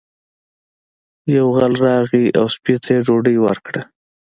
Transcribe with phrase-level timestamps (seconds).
[1.35, 3.81] یو غل راغی او سپي ته یې ډوډۍ ورکړه.